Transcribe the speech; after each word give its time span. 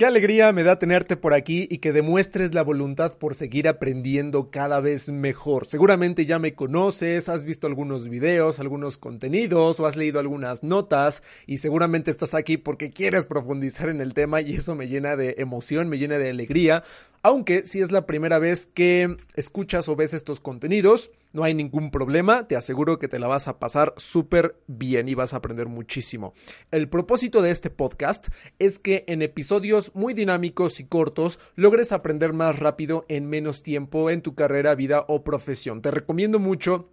Qué 0.00 0.06
alegría 0.06 0.50
me 0.52 0.62
da 0.62 0.78
tenerte 0.78 1.18
por 1.18 1.34
aquí 1.34 1.68
y 1.70 1.76
que 1.76 1.92
demuestres 1.92 2.54
la 2.54 2.62
voluntad 2.62 3.18
por 3.18 3.34
seguir 3.34 3.68
aprendiendo 3.68 4.50
cada 4.50 4.80
vez 4.80 5.10
mejor. 5.10 5.66
Seguramente 5.66 6.24
ya 6.24 6.38
me 6.38 6.54
conoces, 6.54 7.28
has 7.28 7.44
visto 7.44 7.66
algunos 7.66 8.08
videos, 8.08 8.60
algunos 8.60 8.96
contenidos 8.96 9.78
o 9.78 9.84
has 9.84 9.96
leído 9.96 10.18
algunas 10.18 10.62
notas 10.62 11.22
y 11.46 11.58
seguramente 11.58 12.10
estás 12.10 12.32
aquí 12.32 12.56
porque 12.56 12.88
quieres 12.88 13.26
profundizar 13.26 13.90
en 13.90 14.00
el 14.00 14.14
tema 14.14 14.40
y 14.40 14.52
eso 14.52 14.74
me 14.74 14.88
llena 14.88 15.16
de 15.16 15.34
emoción, 15.36 15.90
me 15.90 15.98
llena 15.98 16.16
de 16.16 16.30
alegría 16.30 16.82
aunque 17.22 17.64
si 17.64 17.80
es 17.80 17.92
la 17.92 18.06
primera 18.06 18.38
vez 18.38 18.66
que 18.66 19.16
escuchas 19.34 19.88
o 19.88 19.96
ves 19.96 20.14
estos 20.14 20.40
contenidos, 20.40 21.10
no 21.32 21.44
hay 21.44 21.54
ningún 21.54 21.90
problema, 21.90 22.48
te 22.48 22.56
aseguro 22.56 22.98
que 22.98 23.08
te 23.08 23.18
la 23.18 23.28
vas 23.28 23.46
a 23.46 23.58
pasar 23.58 23.94
súper 23.96 24.56
bien 24.66 25.08
y 25.08 25.14
vas 25.14 25.34
a 25.34 25.36
aprender 25.36 25.66
muchísimo. 25.66 26.32
El 26.70 26.88
propósito 26.88 27.42
de 27.42 27.50
este 27.50 27.70
podcast 27.70 28.28
es 28.58 28.78
que 28.78 29.04
en 29.06 29.22
episodios 29.22 29.94
muy 29.94 30.14
dinámicos 30.14 30.80
y 30.80 30.84
cortos 30.84 31.38
logres 31.54 31.92
aprender 31.92 32.32
más 32.32 32.58
rápido 32.58 33.04
en 33.08 33.28
menos 33.28 33.62
tiempo 33.62 34.10
en 34.10 34.22
tu 34.22 34.34
carrera, 34.34 34.74
vida 34.74 35.04
o 35.06 35.22
profesión. 35.22 35.82
Te 35.82 35.90
recomiendo 35.90 36.38
mucho 36.38 36.88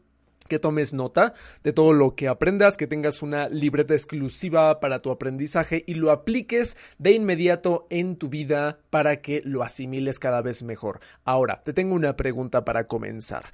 que 0.48 0.60
tomes 0.60 0.94
nota 0.94 1.34
de 1.64 1.74
todo 1.74 1.94
lo 1.94 2.16
que 2.16 2.28
aprendas, 2.28 2.78
que 2.78 2.88
tengas 2.88 3.22
una 3.22 3.50
libreta 3.50 3.94
exclusiva 3.94 4.80
para 4.80 5.00
tu 5.00 5.12
aprendizaje 5.12 5.84
y 5.86 5.94
lo 5.94 6.12
apliques 6.12 6.78
de 6.98 7.12
inmediato 7.12 7.88
en 7.90 8.16
tu 8.16 8.30
vida 8.30 8.80
para 8.90 9.22
que 9.22 9.42
lo 9.46 9.64
asimiles 9.64 10.20
cada 10.20 10.42
vez 10.42 10.64
mejor. 10.64 11.00
Ahora, 11.24 11.62
te 11.64 11.74
tengo 11.74 11.96
una 11.96 12.16
pregunta 12.16 12.66
para 12.66 12.88
comenzar. 12.88 13.46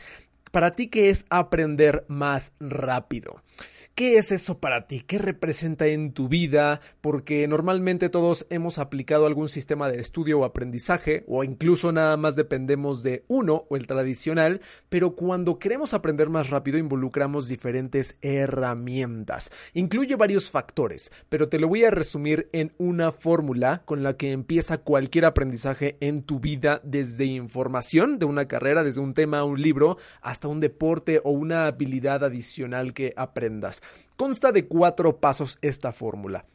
¿Para 0.51 0.75
ti 0.75 0.87
qué 0.87 1.09
es 1.09 1.25
aprender 1.29 2.05
más 2.07 2.53
rápido? 2.59 3.41
¿Qué 3.95 4.17
es 4.17 4.31
eso 4.31 4.57
para 4.57 4.87
ti? 4.87 5.01
¿Qué 5.01 5.19
representa 5.19 5.85
en 5.85 6.13
tu 6.13 6.27
vida? 6.27 6.81
Porque 6.99 7.47
normalmente 7.47 8.09
todos 8.09 8.47
hemos 8.49 8.79
aplicado 8.79 9.27
algún 9.27 9.49
sistema 9.49 9.87
de 9.87 9.99
estudio 9.99 10.39
o 10.39 10.45
aprendizaje, 10.45 11.23
o 11.27 11.43
incluso 11.43 11.91
nada 11.91 12.17
más 12.17 12.35
dependemos 12.35 13.03
de 13.03 13.23
uno 13.27 13.67
o 13.69 13.75
el 13.75 13.85
tradicional, 13.85 14.61
pero 14.89 15.15
cuando 15.15 15.59
queremos 15.59 15.93
aprender 15.93 16.29
más 16.29 16.49
rápido 16.49 16.79
involucramos 16.79 17.47
diferentes 17.47 18.17
herramientas. 18.23 19.51
Incluye 19.75 20.15
varios 20.15 20.49
factores, 20.49 21.11
pero 21.29 21.47
te 21.47 21.59
lo 21.59 21.67
voy 21.67 21.83
a 21.83 21.91
resumir 21.91 22.49
en 22.51 22.73
una 22.79 23.11
fórmula 23.11 23.83
con 23.85 24.01
la 24.01 24.17
que 24.17 24.31
empieza 24.31 24.79
cualquier 24.79 25.25
aprendizaje 25.25 25.97
en 25.99 26.23
tu 26.23 26.39
vida, 26.39 26.81
desde 26.83 27.25
información 27.25 28.17
de 28.17 28.25
una 28.25 28.47
carrera, 28.47 28.83
desde 28.83 29.01
un 29.01 29.13
tema, 29.13 29.43
un 29.43 29.61
libro, 29.61 29.97
hasta 30.23 30.47
un 30.47 30.61
deporte 30.61 31.21
o 31.23 31.29
una 31.29 31.67
habilidad 31.67 32.23
adicional 32.23 32.95
que 32.95 33.13
aprendas. 33.15 33.82
Consta 34.17 34.51
de 34.51 34.67
cuatro 34.67 35.17
pasos 35.17 35.57
esta 35.61 35.91
fórmula. 35.91 36.45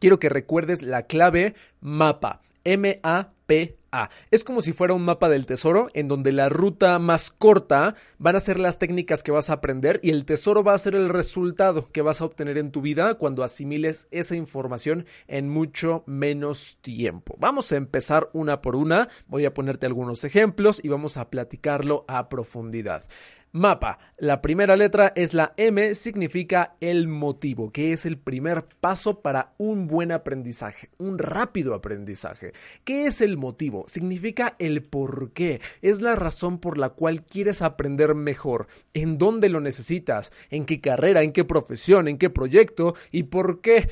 Quiero 0.00 0.18
que 0.18 0.28
recuerdes 0.28 0.82
la 0.82 1.02
clave 1.02 1.54
MAPA. 1.80 2.40
M-A-P-A. 2.64 4.10
Es 4.30 4.42
como 4.42 4.60
si 4.62 4.72
fuera 4.72 4.94
un 4.94 5.04
mapa 5.04 5.28
del 5.28 5.46
tesoro 5.46 5.88
en 5.92 6.08
donde 6.08 6.32
la 6.32 6.48
ruta 6.48 6.98
más 6.98 7.30
corta 7.30 7.94
van 8.18 8.36
a 8.36 8.40
ser 8.40 8.58
las 8.58 8.78
técnicas 8.78 9.22
que 9.22 9.30
vas 9.30 9.50
a 9.50 9.54
aprender 9.54 10.00
y 10.02 10.10
el 10.10 10.24
tesoro 10.24 10.64
va 10.64 10.74
a 10.74 10.78
ser 10.78 10.94
el 10.94 11.08
resultado 11.10 11.92
que 11.92 12.02
vas 12.02 12.20
a 12.20 12.24
obtener 12.24 12.58
en 12.58 12.72
tu 12.72 12.80
vida 12.80 13.14
cuando 13.14 13.44
asimiles 13.44 14.08
esa 14.10 14.34
información 14.34 15.06
en 15.28 15.48
mucho 15.48 16.02
menos 16.06 16.78
tiempo. 16.80 17.36
Vamos 17.38 17.70
a 17.70 17.76
empezar 17.76 18.30
una 18.32 18.62
por 18.62 18.76
una. 18.76 19.08
Voy 19.28 19.44
a 19.44 19.54
ponerte 19.54 19.86
algunos 19.86 20.24
ejemplos 20.24 20.80
y 20.82 20.88
vamos 20.88 21.16
a 21.16 21.28
platicarlo 21.30 22.04
a 22.08 22.28
profundidad. 22.28 23.04
Mapa. 23.56 24.00
La 24.18 24.42
primera 24.42 24.74
letra 24.74 25.12
es 25.14 25.32
la 25.32 25.54
M, 25.56 25.94
significa 25.94 26.74
el 26.80 27.06
motivo, 27.06 27.70
que 27.70 27.92
es 27.92 28.04
el 28.04 28.18
primer 28.18 28.64
paso 28.80 29.20
para 29.20 29.54
un 29.58 29.86
buen 29.86 30.10
aprendizaje, 30.10 30.88
un 30.98 31.20
rápido 31.20 31.74
aprendizaje. 31.74 32.52
¿Qué 32.82 33.06
es 33.06 33.20
el 33.20 33.36
motivo? 33.36 33.84
Significa 33.86 34.56
el 34.58 34.82
por 34.82 35.30
qué. 35.30 35.60
Es 35.82 36.00
la 36.00 36.16
razón 36.16 36.58
por 36.58 36.78
la 36.78 36.88
cual 36.88 37.22
quieres 37.22 37.62
aprender 37.62 38.16
mejor, 38.16 38.66
en 38.92 39.18
dónde 39.18 39.48
lo 39.48 39.60
necesitas, 39.60 40.32
en 40.50 40.66
qué 40.66 40.80
carrera, 40.80 41.22
en 41.22 41.30
qué 41.30 41.44
profesión, 41.44 42.08
en 42.08 42.18
qué 42.18 42.30
proyecto 42.30 42.96
y 43.12 43.22
por 43.22 43.60
qué. 43.60 43.88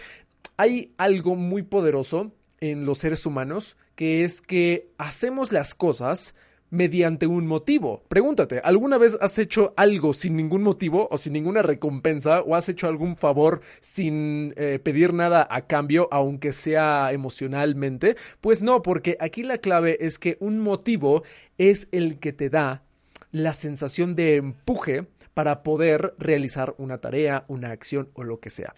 Hay 0.56 0.92
algo 0.98 1.36
muy 1.36 1.62
poderoso 1.62 2.32
en 2.58 2.84
los 2.84 2.98
seres 2.98 3.26
humanos 3.26 3.76
que 3.94 4.24
es 4.24 4.40
que 4.40 4.88
hacemos 4.98 5.52
las 5.52 5.76
cosas 5.76 6.34
mediante 6.72 7.26
un 7.26 7.46
motivo. 7.46 8.02
Pregúntate, 8.08 8.60
¿alguna 8.64 8.96
vez 8.96 9.16
has 9.20 9.38
hecho 9.38 9.74
algo 9.76 10.14
sin 10.14 10.36
ningún 10.36 10.62
motivo 10.62 11.06
o 11.10 11.18
sin 11.18 11.34
ninguna 11.34 11.60
recompensa 11.60 12.40
o 12.40 12.56
has 12.56 12.68
hecho 12.70 12.88
algún 12.88 13.16
favor 13.16 13.60
sin 13.80 14.54
eh, 14.56 14.80
pedir 14.82 15.12
nada 15.12 15.46
a 15.48 15.66
cambio, 15.66 16.08
aunque 16.10 16.52
sea 16.52 17.12
emocionalmente? 17.12 18.16
Pues 18.40 18.62
no, 18.62 18.80
porque 18.80 19.18
aquí 19.20 19.42
la 19.42 19.58
clave 19.58 19.98
es 20.00 20.18
que 20.18 20.38
un 20.40 20.60
motivo 20.60 21.24
es 21.58 21.88
el 21.92 22.18
que 22.18 22.32
te 22.32 22.48
da 22.48 22.82
la 23.32 23.52
sensación 23.52 24.16
de 24.16 24.36
empuje 24.36 25.06
para 25.34 25.62
poder 25.62 26.14
realizar 26.18 26.74
una 26.78 26.98
tarea, 26.98 27.44
una 27.48 27.70
acción 27.70 28.08
o 28.14 28.24
lo 28.24 28.40
que 28.40 28.48
sea. 28.48 28.74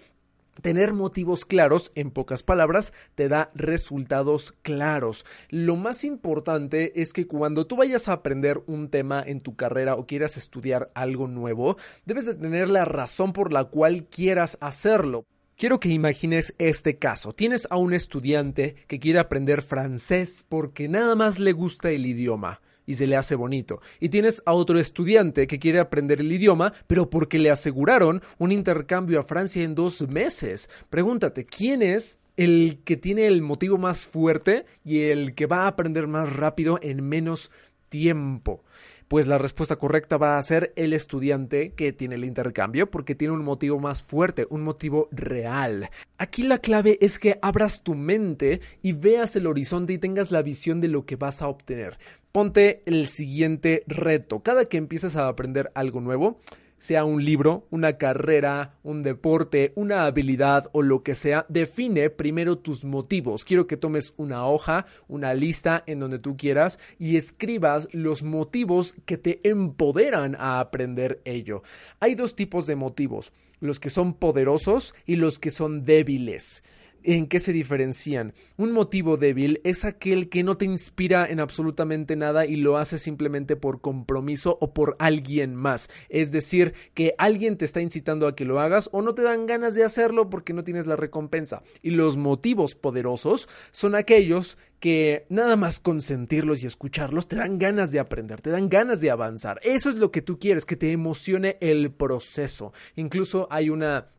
Tener 0.62 0.92
motivos 0.92 1.44
claros, 1.44 1.92
en 1.94 2.10
pocas 2.10 2.42
palabras, 2.42 2.92
te 3.15 3.28
da 3.28 3.50
resultados 3.54 4.53
claros. 4.62 5.26
Lo 5.48 5.76
más 5.76 6.04
importante 6.04 7.00
es 7.00 7.12
que 7.12 7.26
cuando 7.26 7.66
tú 7.66 7.76
vayas 7.76 8.09
a 8.09 8.12
aprender 8.12 8.62
un 8.66 8.88
tema 8.88 9.22
en 9.25 9.41
tu 9.41 9.56
carrera 9.56 9.97
o 9.97 10.06
quieras 10.06 10.37
estudiar 10.37 10.91
algo 10.94 11.26
nuevo, 11.28 11.76
debes 12.04 12.26
de 12.26 12.34
tener 12.34 12.69
la 12.69 12.84
razón 12.84 13.32
por 13.32 13.53
la 13.53 13.65
cual 13.65 14.06
quieras 14.06 14.56
hacerlo. 14.60 15.25
Quiero 15.56 15.78
que 15.78 15.88
imagines 15.88 16.54
este 16.59 16.98
caso. 16.98 17.32
Tienes 17.32 17.69
a 17.71 17.76
un 17.76 17.94
estudiante 17.94 18.75
que 18.88 18.98
quiere 18.98 19.21
aprender 19.21 19.62
francés 19.62 20.44
porque 20.48 20.88
nada 20.88 21.15
más 21.15 21.38
le 21.38 21.53
gusta 21.53 21.91
el 21.91 22.06
idioma 22.06 22.60
y 22.87 22.95
se 22.95 23.06
le 23.06 23.17
hace 23.17 23.34
bonito. 23.34 23.81
Y 24.00 24.09
tienes 24.09 24.43
a 24.47 24.53
otro 24.53 24.78
estudiante 24.78 25.47
que 25.47 25.59
quiere 25.59 25.81
aprender 25.81 26.21
el 26.21 26.33
idioma, 26.33 26.72
pero 26.87 27.11
porque 27.11 27.39
le 27.39 27.50
aseguraron 27.50 28.22
un 28.39 28.53
intercambio 28.53 29.21
a 29.21 29.25
Francia 29.25 29.62
en 29.62 29.75
dos 29.75 30.06
meses. 30.09 30.71
Pregúntate, 30.91 31.45
¿quién 31.45 31.83
es 31.83 32.19
el 32.37 32.81
que 32.84 32.97
tiene 32.97 33.27
el 33.27 33.43
motivo 33.43 33.78
más 33.78 34.05
fuerte 34.06 34.67
y 34.84 35.03
el 35.03 35.34
que 35.34 35.47
va 35.47 35.65
a 35.65 35.69
aprender 35.69 36.06
más 36.06 36.34
rápido 36.34 36.78
en 36.83 37.09
menos 37.09 37.50
tiempo? 37.89 38.62
Pues 39.09 39.26
la 39.26 39.38
respuesta 39.38 39.76
correcta 39.76 40.16
va 40.16 40.38
a 40.38 40.42
ser 40.42 40.72
el 40.76 40.92
estudiante 40.92 41.72
que 41.74 41.92
tiene 41.92 42.15
el 42.15 42.24
intercambio 42.24 42.91
porque 42.91 43.15
tiene 43.15 43.34
un 43.34 43.45
motivo 43.45 43.78
más 43.78 44.03
fuerte, 44.03 44.47
un 44.48 44.62
motivo 44.62 45.09
real. 45.12 45.91
Aquí 46.16 46.42
la 46.42 46.59
clave 46.59 46.98
es 47.01 47.18
que 47.18 47.39
abras 47.42 47.83
tu 47.83 47.95
mente 47.95 48.60
y 48.83 48.92
veas 48.92 49.36
el 49.36 49.47
horizonte 49.47 49.92
y 49.92 49.98
tengas 49.98 50.30
la 50.30 50.42
visión 50.42 50.80
de 50.80 50.89
lo 50.89 51.04
que 51.04 51.16
vas 51.16 51.42
a 51.42 51.48
obtener. 51.48 51.98
Ponte 52.33 52.83
el 52.86 53.09
siguiente 53.09 53.84
reto. 53.86 54.41
Cada 54.41 54.65
que 54.65 54.78
empieces 54.78 55.16
a 55.16 55.28
aprender 55.28 55.71
algo 55.74 56.00
nuevo, 56.00 56.41
sea 56.84 57.07
un 57.07 57.25
libro, 57.25 57.66
una 57.71 57.97
carrera, 57.97 58.75
un 58.83 59.03
deporte, 59.03 59.72
una 59.75 60.04
habilidad 60.04 60.69
o 60.72 60.83
lo 60.83 61.03
que 61.03 61.15
sea, 61.15 61.47
define 61.48 62.10
primero 62.10 62.59
tus 62.59 62.84
motivos. 62.84 63.47
Quiero 63.47 63.66
que 63.66 63.78
tomes 63.78 64.13
una 64.19 64.47
hoja, 64.47 64.84
una 65.09 65.33
lista 65.33 65.83
en 65.86 65.98
donde 65.98 66.19
tú 66.19 66.36
quieras 66.36 66.78
y 66.98 67.16
escribas 67.16 67.89
los 67.92 68.22
motivos 68.22 68.97
que 69.07 69.16
te 69.16 69.41
empoderan 69.48 70.36
a 70.39 70.60
aprender 70.60 71.22
ello. 71.25 71.63
Hay 72.01 72.16
dos 72.16 72.36
tipos 72.36 72.66
de 72.66 72.77
motivos, 72.77 73.33
los 73.60 73.81
que 73.81 73.89
son 73.89 74.13
poderosos 74.13 74.95
y 75.07 75.16
los 75.16 75.39
que 75.39 75.51
son 75.51 75.86
débiles 75.86 76.65
en 77.04 77.28
qué 77.28 77.39
se 77.39 77.53
diferencian. 77.53 78.33
Un 78.56 78.72
motivo 78.72 79.16
débil 79.16 79.60
es 79.62 79.84
aquel 79.84 80.28
que 80.28 80.42
no 80.42 80.56
te 80.56 80.65
inspira 80.65 81.27
en 81.27 81.39
absolutamente 81.39 82.16
nada 82.16 82.47
y 82.47 82.56
lo 82.56 82.78
hace 82.78 82.98
simplemente 82.98 83.56
por 83.56 83.80
compromiso 83.80 84.59
o 84.60 84.74
por 84.74 84.97
alguien 84.98 85.54
más. 85.54 85.89
Es 86.09 86.33
decir, 86.33 86.74
que 86.95 87.15
alguien 87.18 87.56
te 87.56 87.65
está 87.65 87.80
incitando 87.80 88.27
a 88.27 88.34
que 88.34 88.45
lo 88.45 88.59
hagas 88.60 88.89
o 88.92 89.03
no 89.03 89.15
te 89.15 89.22
dan 89.22 89.47
ganas 89.47 89.74
de 89.74 89.84
hacerlo 89.84 90.30
porque 90.30 90.53
no 90.53 90.65
tienes 90.65 90.86
la 90.86 90.97
recompensa. 90.97 91.62
Y 91.83 91.91
los 91.91 92.16
motivos 92.16 92.74
poderosos 92.74 93.48
son 93.71 93.95
aquellos 93.95 94.59
que 94.80 95.24
nada 95.30 95.57
más 95.57 95.80
consentirlos 95.80 96.62
y 96.62 96.66
escucharlos 96.66 97.27
te 97.27 97.36
dan 97.36 97.59
ganas 97.59 97.91
de 97.91 98.00
aprender, 98.00 98.41
te 98.41 98.50
dan 98.50 98.68
ganas 98.68 99.00
de 99.00 99.10
avanzar. 99.10 99.59
Eso 99.62 99.89
es 99.89 99.97
lo 99.97 100.10
que 100.10 100.21
tú 100.21 100.39
quieres, 100.39 100.66
que 100.66 100.77
te 100.77 100.92
emocione 100.92 101.57
el 101.60 101.91
proceso. 101.91 102.72
Incluso 102.97 103.48
hay 103.50 103.71
una 103.71 104.10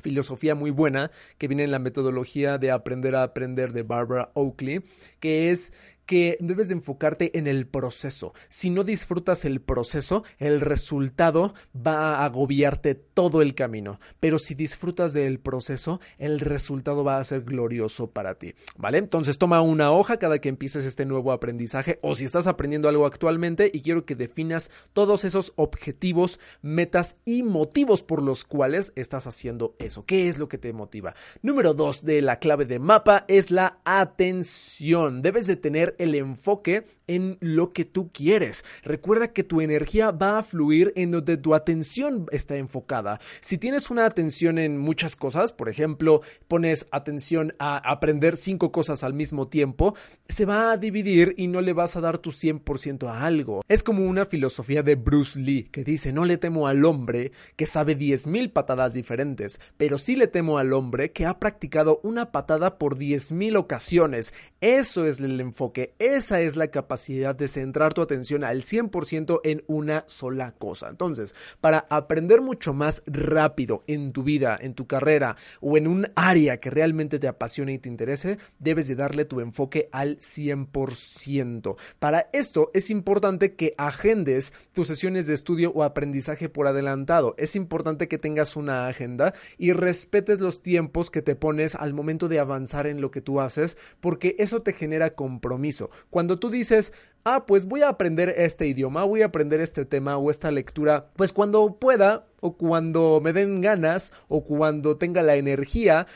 filosofía 0.00 0.54
muy 0.54 0.70
buena 0.70 1.10
que 1.38 1.48
viene 1.48 1.64
en 1.64 1.70
la 1.70 1.78
metodología 1.78 2.58
de 2.58 2.70
aprender 2.70 3.16
a 3.16 3.22
aprender 3.22 3.72
de 3.72 3.82
Barbara 3.82 4.30
Oakley, 4.34 4.82
que 5.20 5.50
es 5.50 5.72
que 6.08 6.38
debes 6.40 6.70
de 6.70 6.74
enfocarte 6.74 7.38
en 7.38 7.46
el 7.46 7.66
proceso. 7.66 8.32
Si 8.48 8.70
no 8.70 8.82
disfrutas 8.82 9.44
el 9.44 9.60
proceso, 9.60 10.24
el 10.38 10.62
resultado 10.62 11.52
va 11.76 12.16
a 12.16 12.24
agobiarte 12.24 12.94
todo 12.94 13.42
el 13.42 13.54
camino. 13.54 14.00
Pero 14.18 14.38
si 14.38 14.54
disfrutas 14.54 15.12
del 15.12 15.38
proceso, 15.38 16.00
el 16.16 16.40
resultado 16.40 17.04
va 17.04 17.18
a 17.18 17.24
ser 17.24 17.42
glorioso 17.42 18.10
para 18.10 18.36
ti. 18.36 18.54
¿Vale? 18.78 18.96
Entonces 18.96 19.36
toma 19.36 19.60
una 19.60 19.92
hoja 19.92 20.16
cada 20.16 20.38
que 20.38 20.48
empieces 20.48 20.86
este 20.86 21.04
nuevo 21.04 21.30
aprendizaje 21.30 21.98
o 22.00 22.14
si 22.14 22.24
estás 22.24 22.46
aprendiendo 22.46 22.88
algo 22.88 23.04
actualmente 23.04 23.70
y 23.70 23.82
quiero 23.82 24.06
que 24.06 24.14
definas 24.14 24.70
todos 24.94 25.26
esos 25.26 25.52
objetivos, 25.56 26.40
metas 26.62 27.18
y 27.26 27.42
motivos 27.42 28.02
por 28.02 28.22
los 28.22 28.46
cuales 28.46 28.94
estás 28.96 29.26
haciendo 29.26 29.76
eso. 29.78 30.06
¿Qué 30.06 30.28
es 30.28 30.38
lo 30.38 30.48
que 30.48 30.56
te 30.56 30.72
motiva? 30.72 31.14
Número 31.42 31.74
dos 31.74 32.02
de 32.02 32.22
la 32.22 32.38
clave 32.38 32.64
de 32.64 32.78
mapa 32.78 33.26
es 33.28 33.50
la 33.50 33.78
atención. 33.84 35.20
Debes 35.20 35.46
de 35.46 35.56
tener 35.56 35.96
el 35.98 36.14
enfoque 36.14 36.84
en 37.06 37.36
lo 37.40 37.72
que 37.72 37.84
tú 37.84 38.10
quieres. 38.12 38.64
Recuerda 38.82 39.32
que 39.32 39.44
tu 39.44 39.60
energía 39.60 40.10
va 40.10 40.38
a 40.38 40.42
fluir 40.42 40.92
en 40.96 41.10
donde 41.10 41.36
tu 41.36 41.54
atención 41.54 42.26
está 42.32 42.56
enfocada. 42.56 43.20
Si 43.40 43.58
tienes 43.58 43.90
una 43.90 44.06
atención 44.06 44.58
en 44.58 44.78
muchas 44.78 45.16
cosas, 45.16 45.52
por 45.52 45.68
ejemplo, 45.68 46.22
pones 46.48 46.86
atención 46.90 47.54
a 47.58 47.76
aprender 47.76 48.36
cinco 48.36 48.72
cosas 48.72 49.04
al 49.04 49.14
mismo 49.14 49.48
tiempo, 49.48 49.94
se 50.28 50.44
va 50.44 50.72
a 50.72 50.76
dividir 50.76 51.34
y 51.36 51.46
no 51.46 51.60
le 51.60 51.72
vas 51.72 51.96
a 51.96 52.00
dar 52.00 52.18
tu 52.18 52.30
100% 52.30 53.08
a 53.08 53.24
algo. 53.24 53.62
Es 53.68 53.82
como 53.82 54.04
una 54.04 54.24
filosofía 54.24 54.82
de 54.82 54.94
Bruce 54.94 55.38
Lee 55.38 55.68
que 55.70 55.84
dice, 55.84 56.12
no 56.12 56.24
le 56.24 56.38
temo 56.38 56.66
al 56.66 56.84
hombre 56.84 57.32
que 57.56 57.66
sabe 57.66 57.96
10.000 57.96 58.52
patadas 58.52 58.94
diferentes, 58.94 59.60
pero 59.76 59.98
sí 59.98 60.16
le 60.16 60.26
temo 60.26 60.58
al 60.58 60.72
hombre 60.72 61.12
que 61.12 61.26
ha 61.26 61.38
practicado 61.38 62.00
una 62.02 62.32
patada 62.32 62.78
por 62.78 62.96
10.000 62.96 63.56
ocasiones. 63.56 64.34
Eso 64.60 65.04
es 65.04 65.20
el 65.20 65.40
enfoque 65.40 65.87
esa 65.98 66.40
es 66.40 66.56
la 66.56 66.68
capacidad 66.68 67.34
de 67.34 67.48
centrar 67.48 67.94
tu 67.94 68.02
atención 68.02 68.44
al 68.44 68.62
100% 68.62 69.40
en 69.44 69.64
una 69.66 70.04
sola 70.06 70.52
cosa. 70.52 70.88
Entonces, 70.88 71.34
para 71.60 71.86
aprender 71.90 72.40
mucho 72.40 72.72
más 72.72 73.02
rápido 73.06 73.82
en 73.86 74.12
tu 74.12 74.22
vida, 74.22 74.58
en 74.60 74.74
tu 74.74 74.86
carrera 74.86 75.36
o 75.60 75.76
en 75.76 75.86
un 75.86 76.06
área 76.14 76.58
que 76.58 76.70
realmente 76.70 77.18
te 77.18 77.28
apasione 77.28 77.74
y 77.74 77.78
te 77.78 77.88
interese, 77.88 78.38
debes 78.58 78.88
de 78.88 78.94
darle 78.94 79.24
tu 79.24 79.40
enfoque 79.40 79.88
al 79.92 80.18
100%. 80.18 81.76
Para 81.98 82.28
esto 82.32 82.70
es 82.74 82.90
importante 82.90 83.54
que 83.54 83.74
agendes 83.78 84.52
tus 84.72 84.88
sesiones 84.88 85.26
de 85.26 85.34
estudio 85.34 85.72
o 85.74 85.82
aprendizaje 85.82 86.48
por 86.48 86.66
adelantado. 86.66 87.34
Es 87.38 87.56
importante 87.56 88.08
que 88.08 88.18
tengas 88.18 88.56
una 88.56 88.88
agenda 88.88 89.34
y 89.56 89.72
respetes 89.72 90.40
los 90.40 90.62
tiempos 90.62 91.10
que 91.10 91.22
te 91.22 91.36
pones 91.36 91.74
al 91.74 91.94
momento 91.94 92.28
de 92.28 92.40
avanzar 92.40 92.86
en 92.86 93.00
lo 93.00 93.10
que 93.10 93.20
tú 93.20 93.40
haces, 93.40 93.76
porque 94.00 94.36
eso 94.38 94.60
te 94.60 94.72
genera 94.72 95.10
compromiso. 95.10 95.77
Cuando 96.10 96.38
tú 96.38 96.50
dices, 96.50 96.92
ah, 97.24 97.46
pues 97.46 97.66
voy 97.66 97.82
a 97.82 97.88
aprender 97.88 98.34
este 98.36 98.66
idioma, 98.66 99.04
voy 99.04 99.22
a 99.22 99.26
aprender 99.26 99.60
este 99.60 99.84
tema 99.84 100.16
o 100.16 100.30
esta 100.30 100.50
lectura, 100.50 101.10
pues 101.16 101.32
cuando 101.32 101.76
pueda 101.78 102.26
o 102.40 102.56
cuando 102.56 103.20
me 103.22 103.32
den 103.32 103.60
ganas 103.60 104.12
o 104.28 104.44
cuando 104.44 104.96
tenga 104.96 105.22
la 105.22 105.36
energía, 105.36 106.06